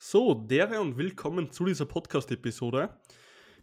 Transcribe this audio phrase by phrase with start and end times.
[0.00, 2.96] So, dere und willkommen zu dieser Podcast-Episode.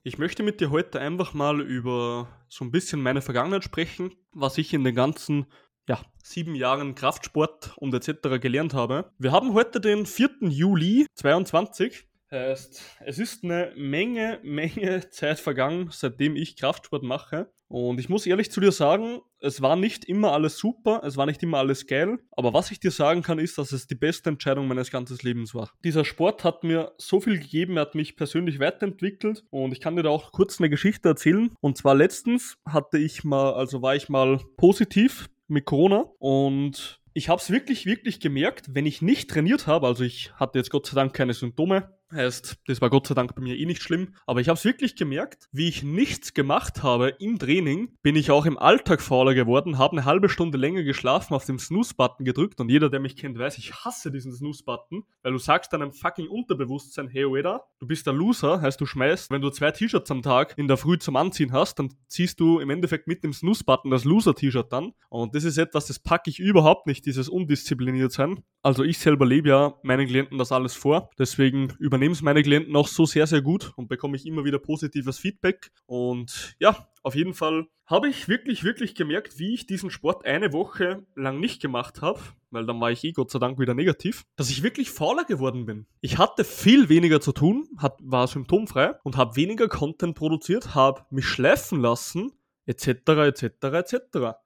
[0.03, 4.57] Ich möchte mit dir heute einfach mal über so ein bisschen meine Vergangenheit sprechen, was
[4.57, 5.45] ich in den ganzen
[5.87, 8.41] ja, sieben Jahren Kraftsport und etc.
[8.41, 9.13] gelernt habe.
[9.17, 10.29] Wir haben heute den 4.
[10.41, 12.05] Juli 2022.
[12.29, 17.49] Heißt, es ist eine Menge, Menge Zeit vergangen, seitdem ich Kraftsport mache.
[17.69, 21.27] Und ich muss ehrlich zu dir sagen, es war nicht immer alles super, es war
[21.27, 24.29] nicht immer alles geil, aber was ich dir sagen kann, ist, dass es die beste
[24.29, 25.69] Entscheidung meines ganzen Lebens war.
[25.83, 29.95] Dieser Sport hat mir so viel gegeben, er hat mich persönlich weiterentwickelt und ich kann
[29.95, 31.51] dir da auch kurz eine Geschichte erzählen.
[31.61, 37.29] Und zwar letztens hatte ich mal, also war ich mal positiv mit Corona und ich
[37.29, 40.87] habe es wirklich, wirklich gemerkt, wenn ich nicht trainiert habe, also ich hatte jetzt Gott
[40.87, 44.15] sei Dank keine Symptome, Heißt, das war Gott sei Dank bei mir eh nicht schlimm.
[44.25, 48.31] Aber ich habe es wirklich gemerkt, wie ich nichts gemacht habe im Training, bin ich
[48.31, 52.61] auch im Alltag fauler geworden, habe eine halbe Stunde länger geschlafen, auf den Snooze-Button gedrückt
[52.61, 56.27] und jeder, der mich kennt, weiß, ich hasse diesen Snooze-Button, weil du sagst deinem fucking
[56.27, 60.21] Unterbewusstsein, hey Weda, du bist der Loser, heißt du schmeißt, wenn du zwei T-Shirts am
[60.21, 63.91] Tag in der Früh zum Anziehen hast, dann ziehst du im Endeffekt mit dem Snooze-Button
[63.91, 64.93] das Loser-T-Shirt dann.
[65.09, 68.43] Und das ist etwas, das packe ich überhaupt nicht, dieses undiszipliniert sein.
[68.61, 72.43] Also ich selber lebe ja meinen Klienten das alles vor, deswegen über übernehmen es meine
[72.43, 75.71] Klienten auch so sehr, sehr gut und bekomme ich immer wieder positives Feedback.
[75.87, 80.53] Und ja, auf jeden Fall habe ich wirklich, wirklich gemerkt, wie ich diesen Sport eine
[80.53, 82.19] Woche lang nicht gemacht habe,
[82.51, 85.65] weil dann war ich eh Gott sei Dank wieder negativ, dass ich wirklich fauler geworden
[85.65, 85.87] bin.
[86.01, 91.05] Ich hatte viel weniger zu tun, hat, war symptomfrei und habe weniger Content produziert, habe
[91.09, 92.33] mich schleifen lassen
[92.65, 92.87] etc.
[93.07, 93.43] etc.
[93.63, 93.97] etc.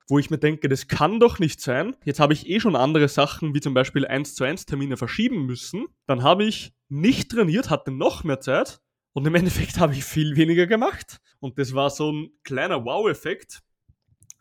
[0.08, 1.96] Wo ich mir denke, das kann doch nicht sein.
[2.04, 5.46] Jetzt habe ich eh schon andere Sachen, wie zum Beispiel 1 zu 1 Termine verschieben
[5.46, 5.88] müssen.
[6.06, 8.82] Dann habe ich nicht trainiert, hatte noch mehr Zeit
[9.14, 11.20] und im Endeffekt habe ich viel weniger gemacht.
[11.40, 13.62] Und das war so ein kleiner Wow-Effekt.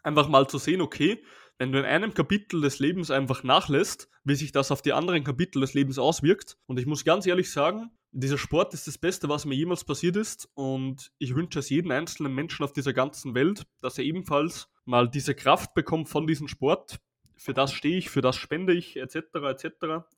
[0.03, 1.23] Einfach mal zu sehen, okay,
[1.59, 5.25] wenn du in einem Kapitel des Lebens einfach nachlässt, wie sich das auf die anderen
[5.25, 6.57] Kapitel des Lebens auswirkt.
[6.67, 10.17] Und ich muss ganz ehrlich sagen, dieser Sport ist das Beste, was mir jemals passiert
[10.17, 10.49] ist.
[10.55, 15.09] Und ich wünsche es jedem einzelnen Menschen auf dieser ganzen Welt, dass er ebenfalls mal
[15.09, 17.01] diese Kraft bekommt von diesem Sport.
[17.37, 19.17] Für das stehe ich, für das spende ich, etc.
[19.45, 19.69] etc.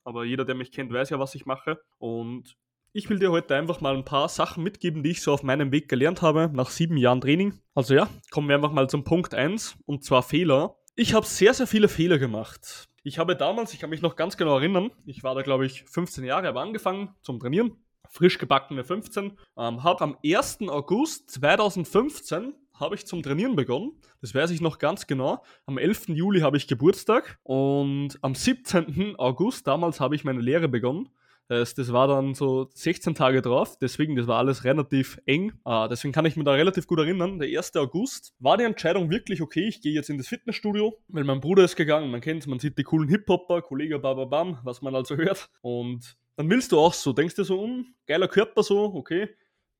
[0.04, 1.80] Aber jeder, der mich kennt, weiß ja, was ich mache.
[1.98, 2.56] Und
[2.92, 5.70] ich will dir heute einfach mal ein paar Sachen mitgeben, die ich so auf meinem
[5.70, 7.60] Weg gelernt habe, nach sieben Jahren Training.
[7.74, 10.76] Also ja, kommen wir einfach mal zum Punkt 1, und zwar Fehler.
[10.96, 12.88] Ich habe sehr, sehr viele Fehler gemacht.
[13.02, 15.84] Ich habe damals, ich kann mich noch ganz genau erinnern, ich war da glaube ich
[15.84, 17.76] 15 Jahre, habe angefangen zum Trainieren,
[18.08, 20.68] frisch gebackene 15, ähm, habe am 1.
[20.68, 23.92] August 2015 habe ich zum Trainieren begonnen.
[24.20, 25.44] Das weiß ich noch ganz genau.
[25.66, 26.08] Am 11.
[26.08, 29.16] Juli habe ich Geburtstag und am 17.
[29.16, 31.10] August, damals habe ich meine Lehre begonnen.
[31.50, 35.52] Das, war dann so 16 Tage drauf, deswegen, das war alles relativ eng.
[35.66, 37.40] Uh, deswegen kann ich mir da relativ gut erinnern.
[37.40, 37.74] Der 1.
[37.74, 41.64] August war die Entscheidung wirklich okay, ich gehe jetzt in das Fitnessstudio, weil mein Bruder
[41.64, 45.50] ist gegangen, man kennt man sieht die coolen Hip-Hopper, Kollege Bababam, was man also hört.
[45.60, 49.28] Und dann willst du auch so, denkst du so, um, geiler Körper so, okay.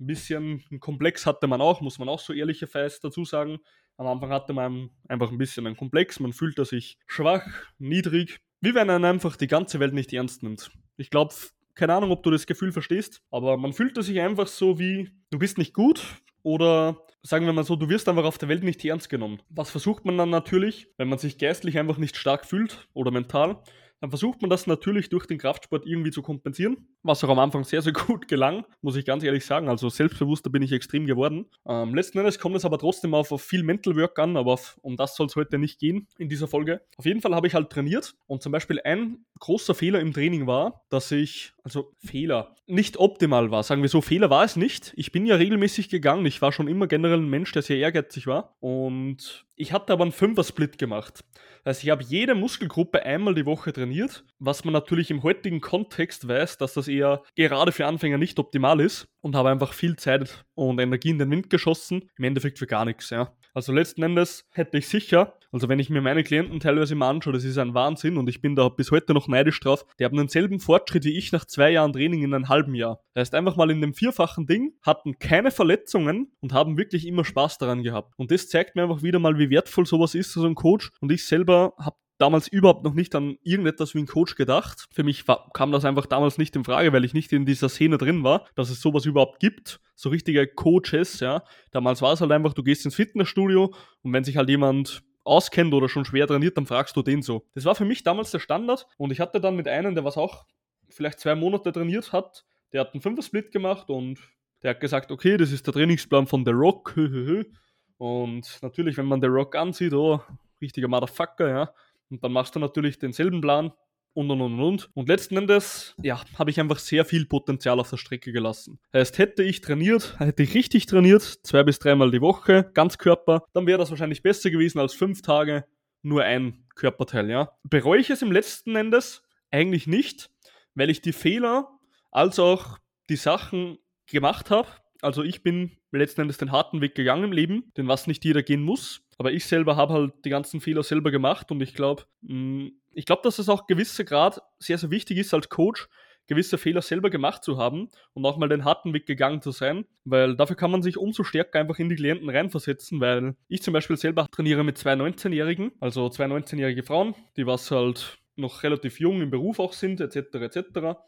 [0.01, 3.61] Ein bisschen ein Komplex hatte man auch, muss man auch so ehrlicherweise dazu sagen.
[3.97, 7.47] Am Anfang hatte man einfach ein bisschen einen Komplex, man fühlte sich schwach,
[7.79, 10.73] niedrig, wie wenn man einfach die ganze Welt nicht ernst nimmt.
[10.97, 11.33] Ich glaube,
[11.81, 15.39] keine Ahnung, ob du das Gefühl verstehst, aber man fühlt sich einfach so wie, du
[15.39, 16.03] bist nicht gut
[16.43, 19.41] oder sagen wir mal so, du wirst einfach auf der Welt nicht ernst genommen.
[19.49, 23.63] Was versucht man dann natürlich, wenn man sich geistlich einfach nicht stark fühlt oder mental?
[24.01, 27.65] dann versucht man das natürlich durch den Kraftsport irgendwie zu kompensieren, was auch am Anfang
[27.65, 29.69] sehr, sehr gut gelang, muss ich ganz ehrlich sagen.
[29.69, 31.47] Also selbstbewusster bin ich extrem geworden.
[31.67, 34.79] Ähm, letzten Endes kommt es aber trotzdem auf, auf viel Mental Work an, aber auf,
[34.83, 36.81] um das soll es heute nicht gehen in dieser Folge.
[36.97, 40.47] Auf jeden Fall habe ich halt trainiert und zum Beispiel ein großer Fehler im Training
[40.47, 43.63] war, dass ich, also Fehler, nicht optimal war.
[43.63, 44.93] Sagen wir so, Fehler war es nicht.
[44.97, 46.25] Ich bin ja regelmäßig gegangen.
[46.27, 50.05] Ich war schon immer generell ein Mensch, der sehr ehrgeizig war und ich hatte aber
[50.05, 51.25] einen Fünfer-Split gemacht.
[51.65, 56.27] Also ich habe jede Muskelgruppe einmal die Woche trainiert, was man natürlich im heutigen Kontext
[56.27, 60.47] weiß, dass das eher gerade für Anfänger nicht optimal ist und habe einfach viel Zeit
[60.55, 62.09] und Energie in den Wind geschossen.
[62.17, 63.35] Im Endeffekt für gar nichts, ja.
[63.55, 67.33] Also letzten Endes hätte ich sicher, also wenn ich mir meine Klienten teilweise mal anschaue,
[67.33, 70.17] das ist ein Wahnsinn und ich bin da bis heute noch neidisch drauf, die haben
[70.17, 73.03] denselben Fortschritt wie ich nach zwei Jahren Training in einem halben Jahr.
[73.15, 77.25] Das heißt einfach mal in dem vierfachen Ding, hatten keine Verletzungen und haben wirklich immer
[77.25, 78.15] Spaß daran gehabt.
[78.17, 80.91] Und das zeigt mir einfach wieder mal, wie wertvoll sowas ist, so ein Coach.
[81.01, 84.87] Und ich selber habe damals überhaupt noch nicht an irgendetwas wie ein Coach gedacht.
[84.93, 87.69] Für mich war, kam das einfach damals nicht in Frage, weil ich nicht in dieser
[87.69, 89.81] Szene drin war, dass es sowas überhaupt gibt.
[89.95, 91.43] So richtige Coaches, ja.
[91.71, 95.73] Damals war es halt einfach, du gehst ins Fitnessstudio und wenn sich halt jemand auskennt
[95.73, 97.47] oder schon schwer trainiert, dann fragst du den so.
[97.55, 100.17] Das war für mich damals der Standard und ich hatte dann mit einem, der was
[100.17, 100.45] auch
[100.89, 104.19] vielleicht zwei Monate trainiert hat, der hat einen Fünfer-Split gemacht und
[104.63, 106.95] der hat gesagt, okay, das ist der Trainingsplan von The Rock.
[107.99, 110.21] Und natürlich, wenn man The Rock ansieht, oh,
[110.61, 111.75] richtiger Motherfucker, ja,
[112.11, 113.73] und dann machst du natürlich denselben Plan,
[114.13, 114.91] und und und und.
[114.95, 118.79] Und letzten Endes, ja, habe ich einfach sehr viel Potenzial auf der Strecke gelassen.
[118.93, 123.45] Heißt, hätte ich trainiert, hätte ich richtig trainiert, zwei bis dreimal die Woche, ganz Körper,
[123.53, 125.65] dann wäre das wahrscheinlich besser gewesen als fünf Tage
[126.03, 127.53] nur ein Körperteil, ja.
[127.63, 129.23] Bereue ich es im letzten Endes?
[129.51, 130.31] Eigentlich nicht,
[130.75, 131.69] weil ich die Fehler
[132.11, 132.79] als auch
[133.09, 134.69] die Sachen gemacht habe.
[135.03, 138.43] Also ich bin letzten Endes den harten Weg gegangen im Leben, den was nicht jeder
[138.43, 139.03] gehen muss.
[139.19, 143.05] Aber ich selber habe halt die ganzen Fehler selber gemacht und ich glaube, mm, ich
[143.05, 145.89] glaube, dass es auch gewisser Grad sehr, sehr wichtig ist als Coach,
[146.27, 149.85] gewisse Fehler selber gemacht zu haben und auch mal den harten Weg gegangen zu sein,
[150.05, 153.75] weil dafür kann man sich umso stärker einfach in die Klienten reinversetzen, weil ich zum
[153.75, 159.01] Beispiel selber trainiere mit zwei 19-Jährigen, also zwei 19-jährige Frauen, die was halt noch relativ
[159.01, 160.35] jung im Beruf auch sind, etc.
[160.35, 160.59] etc.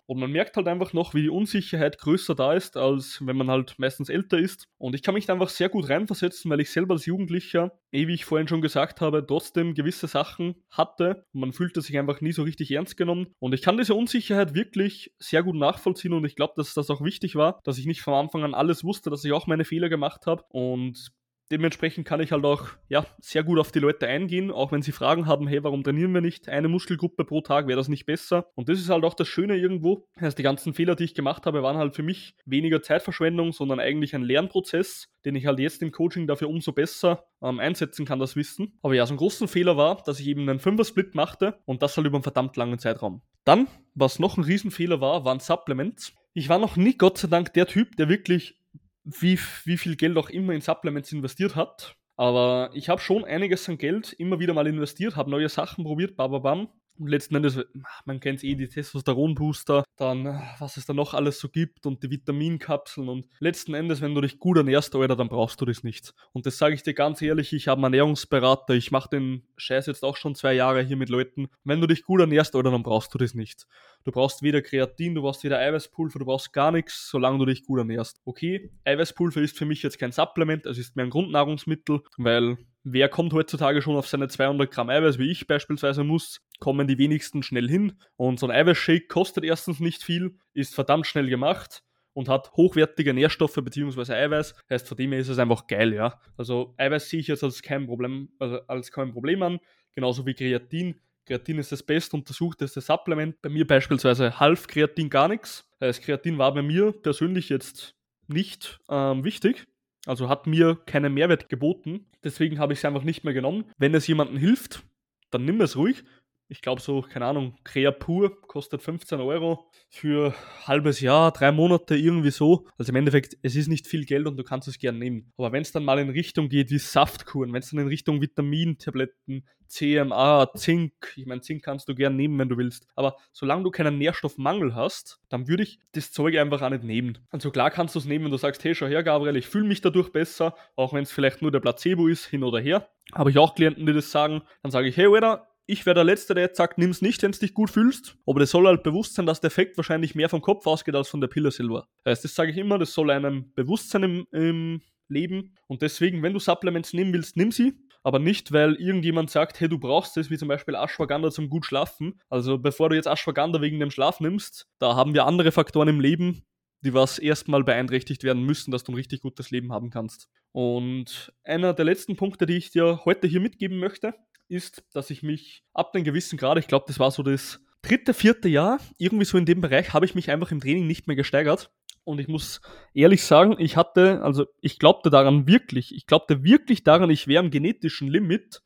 [0.07, 3.51] Und man merkt halt einfach noch, wie die Unsicherheit größer da ist, als wenn man
[3.51, 4.69] halt meistens älter ist.
[4.79, 8.07] Und ich kann mich da einfach sehr gut reinversetzen, weil ich selber als Jugendlicher, eh
[8.07, 11.25] wie ich vorhin schon gesagt habe, trotzdem gewisse Sachen hatte.
[11.33, 13.29] Und man fühlte sich einfach nie so richtig ernst genommen.
[13.39, 17.03] Und ich kann diese Unsicherheit wirklich sehr gut nachvollziehen und ich glaube, dass das auch
[17.03, 19.89] wichtig war, dass ich nicht von Anfang an alles wusste, dass ich auch meine Fehler
[19.89, 20.45] gemacht habe.
[20.51, 21.13] Und
[21.53, 24.91] dementsprechend kann ich halt auch ja, sehr gut auf die Leute eingehen, auch wenn sie
[24.91, 28.47] Fragen haben, hey, warum trainieren wir nicht eine Muskelgruppe pro Tag, wäre das nicht besser?
[28.55, 30.09] Und das ist halt auch das Schöne irgendwo.
[30.17, 33.79] Also die ganzen Fehler, die ich gemacht habe, waren halt für mich weniger Zeitverschwendung, sondern
[33.79, 38.19] eigentlich ein Lernprozess, den ich halt jetzt im Coaching dafür umso besser ähm, einsetzen kann,
[38.19, 38.79] das Wissen.
[38.83, 41.97] Aber ja, so ein großen Fehler war, dass ich eben einen Fünfer-Split machte und das
[41.97, 43.23] halt über einen verdammt langen Zeitraum.
[43.45, 46.15] Dann, was noch ein Riesenfehler war, waren Supplements.
[46.33, 48.62] Ich war noch nie, Gott sei Dank, der Typ, der wirklich
[49.05, 51.97] wie, wie viel Geld auch immer in Supplements investiert hat.
[52.17, 56.17] Aber ich habe schon einiges an Geld immer wieder mal investiert, habe neue Sachen probiert,
[56.17, 56.69] bababam.
[56.99, 57.59] Und letzten Endes,
[58.05, 60.25] man kennt eh, die Testosteronbooster, dann
[60.59, 63.09] was es da noch alles so gibt und die Vitaminkapseln.
[63.09, 66.15] Und letzten Endes, wenn du dich gut ernährst, Alter, dann brauchst du das nicht.
[66.33, 69.87] Und das sage ich dir ganz ehrlich, ich habe einen Ernährungsberater, ich mache den Scheiß
[69.87, 71.49] jetzt auch schon zwei Jahre hier mit Leuten.
[71.65, 73.67] Wenn du dich gut ernährst, Alter, dann brauchst du das nicht.
[74.05, 77.65] Du brauchst weder Kreatin, du brauchst weder Eiweißpulver, du brauchst gar nichts, solange du dich
[77.65, 78.21] gut ernährst.
[78.25, 83.09] Okay, Eiweißpulver ist für mich jetzt kein Supplement, es ist mehr ein Grundnahrungsmittel, weil wer
[83.09, 87.43] kommt heutzutage schon auf seine 200 Gramm Eiweiß, wie ich beispielsweise muss, kommen die wenigsten
[87.43, 87.95] schnell hin.
[88.15, 91.83] Und so ein Eiweißshake kostet erstens nicht viel, ist verdammt schnell gemacht
[92.13, 94.13] und hat hochwertige Nährstoffe bzw.
[94.13, 94.55] Eiweiß.
[94.71, 96.21] Heißt, von dem her ist es einfach geil, ja.
[96.37, 99.59] Also Eiweiß sehe ich jetzt als kein Problem, also als kein Problem an,
[99.93, 101.01] genauso wie Kreatin.
[101.27, 103.43] Kreatin ist das best untersuchteste Supplement.
[103.43, 105.69] Bei mir beispielsweise half Kreatin gar nichts.
[105.81, 107.97] Das Kreatin war bei mir persönlich jetzt
[108.29, 109.67] nicht ähm, wichtig.
[110.07, 112.07] Also hat mir keinen Mehrwert geboten.
[112.23, 113.65] Deswegen habe ich es einfach nicht mehr genommen.
[113.79, 114.85] Wenn es jemandem hilft,
[115.33, 116.05] dann nimm es ruhig
[116.53, 120.35] ich glaube so, keine Ahnung, Crea pur kostet 15 Euro für
[120.67, 122.67] halbes Jahr, drei Monate, irgendwie so.
[122.77, 125.33] Also im Endeffekt, es ist nicht viel Geld und du kannst es gern nehmen.
[125.39, 128.21] Aber wenn es dann mal in Richtung geht wie Saftkuren, wenn es dann in Richtung
[128.21, 132.87] Vitamintabletten, CMA, Zink, ich meine, Zink kannst du gern nehmen, wenn du willst.
[132.97, 137.17] Aber solange du keinen Nährstoffmangel hast, dann würde ich das Zeug einfach auch nicht nehmen.
[137.31, 139.67] Also klar kannst du es nehmen, wenn du sagst, hey, schau her, Gabriel, ich fühle
[139.67, 142.91] mich dadurch besser, auch wenn es vielleicht nur der Placebo ist, hin oder her.
[143.15, 144.43] Habe ich auch Klienten, die das sagen.
[144.63, 147.23] Dann sage ich, hey, oder ich wäre der Letzte, der jetzt sagt, nimm es nicht,
[147.23, 148.17] wenn du dich gut fühlst.
[148.27, 151.09] Aber das soll halt bewusst sein, dass der Effekt wahrscheinlich mehr vom Kopf ausgeht als
[151.09, 151.89] von der Pille selber.
[152.05, 155.55] Das heißt, das sage ich immer, das soll einem Bewusstsein im, im Leben.
[155.69, 157.75] Und deswegen, wenn du Supplements nehmen willst, nimm sie.
[158.05, 161.65] Aber nicht, weil irgendjemand sagt, hey, du brauchst das, wie zum Beispiel Ashwagandha zum gut
[161.65, 162.21] schlafen.
[162.29, 166.01] Also bevor du jetzt Ashwagandha wegen dem Schlaf nimmst, da haben wir andere Faktoren im
[166.01, 166.43] Leben,
[166.81, 170.29] die was erstmal beeinträchtigt werden müssen, dass du ein richtig gutes Leben haben kannst.
[170.51, 174.15] Und einer der letzten Punkte, die ich dir heute hier mitgeben möchte,
[174.53, 178.15] ist, dass ich mich ab einem gewissen Grad, ich glaube, das war so das dritte,
[178.15, 181.17] vierte Jahr, irgendwie so in dem Bereich, habe ich mich einfach im Training nicht mehr
[181.17, 181.71] gesteigert.
[182.05, 182.61] Und ich muss
[182.95, 187.45] ehrlich sagen, ich hatte, also ich glaubte daran wirklich, ich glaubte wirklich daran, ich wäre
[187.45, 188.63] am genetischen Limit,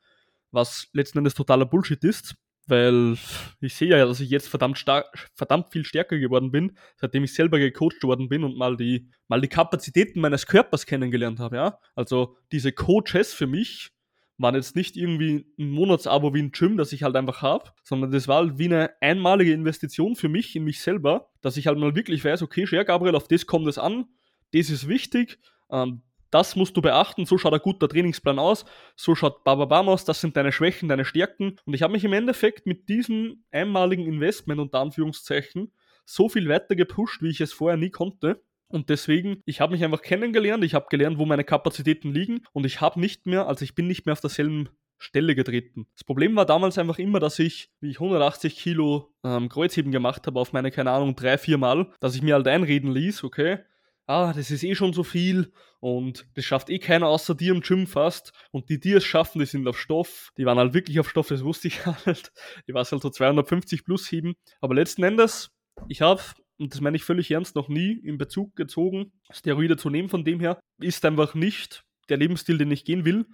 [0.51, 2.35] was letzten Endes totaler Bullshit ist,
[2.67, 3.17] weil
[3.61, 7.35] ich sehe ja, dass ich jetzt verdammt, stark, verdammt viel stärker geworden bin, seitdem ich
[7.35, 11.79] selber gecoacht worden bin und mal die, mal die Kapazitäten meines Körpers kennengelernt habe, ja.
[11.95, 13.91] Also diese Coaches für mich
[14.39, 18.11] waren jetzt nicht irgendwie ein Monatsabo wie ein Gym, das ich halt einfach habe, sondern
[18.11, 21.79] das war halt wie eine einmalige Investition für mich in mich selber, dass ich halt
[21.79, 24.07] mal wirklich weiß, okay, Scher Gabriel, auf das kommt es an,
[24.53, 25.39] das ist wichtig,
[25.71, 28.65] ähm, das musst du beachten, so schaut ein guter Trainingsplan aus,
[28.95, 31.57] so schaut Bababam aus, das sind deine Schwächen, deine Stärken.
[31.65, 35.73] Und ich habe mich im Endeffekt mit diesem einmaligen Investment unter Anführungszeichen
[36.05, 38.43] so viel weiter gepusht, wie ich es vorher nie konnte.
[38.69, 42.67] Und deswegen, ich habe mich einfach kennengelernt, ich habe gelernt, wo meine Kapazitäten liegen und
[42.67, 44.69] ich habe nicht mehr, also ich bin nicht mehr auf derselben
[44.99, 45.87] Stelle getreten.
[45.95, 50.27] Das Problem war damals einfach immer, dass ich, wie ich 180 Kilo ähm, Kreuzheben gemacht
[50.27, 53.59] habe auf meine, keine Ahnung, drei, vier Mal, dass ich mir halt einreden ließ, okay,
[54.07, 57.61] ah, das ist eh schon so viel und das schafft eh keiner außer dir im
[57.61, 58.33] Gym fast.
[58.51, 60.31] Und die, die es schaffen, die sind auf Stoff.
[60.39, 62.33] Die waren halt wirklich auf Stoff, das wusste ich halt.
[62.67, 64.35] Die war halt so 250 plus heben.
[64.61, 65.51] Aber letzten Endes,
[65.89, 66.23] ich habe,
[66.59, 70.25] und das meine ich völlig ernst, noch nie in Bezug gezogen, Steroide zu nehmen von
[70.25, 73.27] dem her, ist einfach nicht der Lebensstil, den ich gehen will.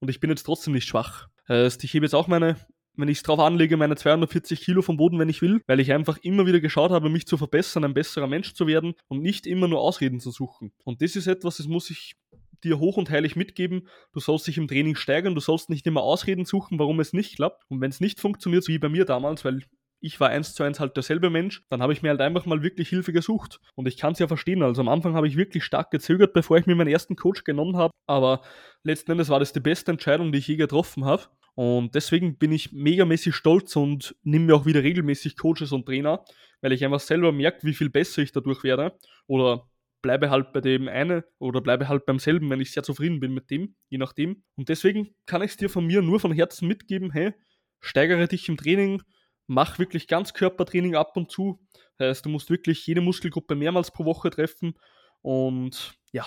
[0.00, 1.28] Und ich bin jetzt trotzdem nicht schwach.
[1.48, 2.56] Heißt, ich hebe jetzt auch meine
[2.96, 5.92] wenn ich es drauf anlege, meine 240 Kilo vom Boden, wenn ich will, weil ich
[5.92, 9.46] einfach immer wieder geschaut habe, mich zu verbessern, ein besserer Mensch zu werden und nicht
[9.46, 10.72] immer nur Ausreden zu suchen.
[10.84, 12.14] Und das ist etwas, das muss ich
[12.62, 13.88] dir hoch und heilig mitgeben.
[14.12, 17.36] Du sollst dich im Training steigern, du sollst nicht immer Ausreden suchen, warum es nicht
[17.36, 17.64] klappt.
[17.68, 19.62] Und wenn es nicht funktioniert, so wie bei mir damals, weil
[20.04, 22.62] ich war eins zu eins halt derselbe Mensch, dann habe ich mir halt einfach mal
[22.62, 23.58] wirklich Hilfe gesucht.
[23.74, 24.62] Und ich kann es ja verstehen.
[24.62, 27.78] Also am Anfang habe ich wirklich stark gezögert, bevor ich mir meinen ersten Coach genommen
[27.78, 27.90] habe.
[28.06, 28.42] Aber
[28.82, 31.22] letzten Endes war das die beste Entscheidung, die ich je getroffen habe.
[31.54, 36.22] Und deswegen bin ich megamäßig stolz und nehme mir auch wieder regelmäßig Coaches und Trainer,
[36.60, 38.98] weil ich einfach selber merke, wie viel besser ich dadurch werde.
[39.26, 39.70] Oder
[40.02, 43.32] bleibe halt bei dem einen oder bleibe halt beim selben, wenn ich sehr zufrieden bin
[43.32, 44.42] mit dem, je nachdem.
[44.54, 47.32] Und deswegen kann ich es dir von mir nur von Herzen mitgeben, hey,
[47.80, 49.00] steigere dich im Training,
[49.46, 51.60] mach wirklich ganz Körpertraining ab und zu.
[51.98, 54.74] Das heißt, du musst wirklich jede Muskelgruppe mehrmals pro Woche treffen
[55.22, 56.26] und ja,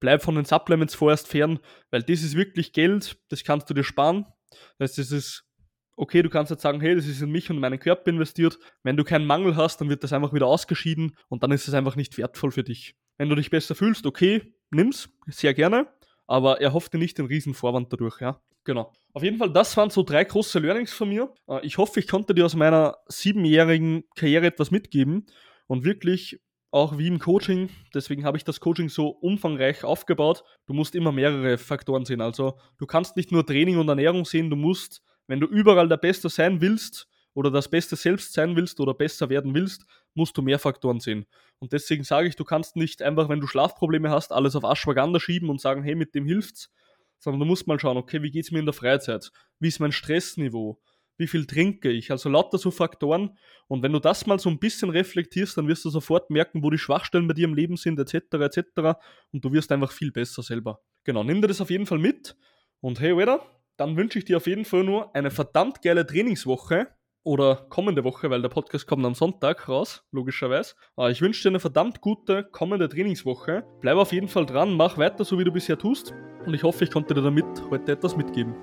[0.00, 3.84] bleib von den Supplements vorerst fern, weil das ist wirklich Geld, das kannst du dir
[3.84, 4.26] sparen.
[4.78, 5.44] Das heißt, das ist
[5.96, 8.58] okay, du kannst jetzt sagen, hey, das ist in mich und meinen Körper investiert.
[8.82, 11.74] Wenn du keinen Mangel hast, dann wird das einfach wieder ausgeschieden und dann ist es
[11.74, 12.96] einfach nicht wertvoll für dich.
[13.18, 15.86] Wenn du dich besser fühlst, okay, nimm's, sehr gerne,
[16.26, 18.40] aber er hofft dir nicht den riesen Vorwand dadurch, ja.
[18.64, 18.92] Genau.
[19.12, 21.32] Auf jeden Fall, das waren so drei große Learnings von mir.
[21.48, 25.26] Äh, ich hoffe, ich konnte dir aus meiner siebenjährigen Karriere etwas mitgeben
[25.66, 26.40] und wirklich
[26.70, 30.42] auch wie im Coaching, deswegen habe ich das Coaching so umfangreich aufgebaut.
[30.66, 32.22] Du musst immer mehrere Faktoren sehen.
[32.22, 35.98] Also du kannst nicht nur Training und Ernährung sehen, du musst, wenn du überall der
[35.98, 40.40] Beste sein willst oder das Beste selbst sein willst oder besser werden willst, musst du
[40.40, 41.26] mehr Faktoren sehen.
[41.58, 45.20] Und deswegen sage ich, du kannst nicht einfach, wenn du Schlafprobleme hast, alles auf Ashwagandha
[45.20, 46.70] schieben und sagen, hey, mit dem hilft's,
[47.22, 49.30] sondern du musst mal schauen, okay, wie geht es mir in der Freizeit?
[49.60, 50.82] Wie ist mein Stressniveau?
[51.18, 53.38] wie viel trinke ich, also lauter so Faktoren.
[53.68, 56.70] Und wenn du das mal so ein bisschen reflektierst, dann wirst du sofort merken, wo
[56.70, 58.98] die Schwachstellen bei dir im Leben sind, etc., etc.
[59.30, 60.80] Und du wirst einfach viel besser selber.
[61.04, 62.36] Genau, nimm dir das auf jeden Fall mit.
[62.80, 66.88] Und hey, Alter, dann wünsche ich dir auf jeden Fall nur eine verdammt geile Trainingswoche
[67.24, 70.74] oder kommende Woche, weil der Podcast kommt am Sonntag raus, logischerweise.
[71.10, 73.64] Ich wünsche dir eine verdammt gute kommende Trainingswoche.
[73.80, 76.14] Bleib auf jeden Fall dran, mach weiter so, wie du bisher tust.
[76.46, 78.54] Und ich hoffe, ich konnte dir damit heute etwas mitgeben.